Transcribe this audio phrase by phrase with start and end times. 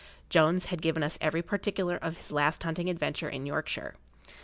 [0.29, 3.93] Jones had given us every particular of his last hunting adventure in Yorkshire.